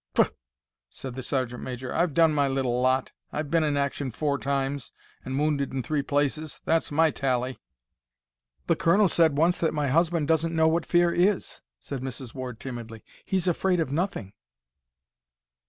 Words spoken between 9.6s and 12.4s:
my husband doesn't know what fear is," said Mrs.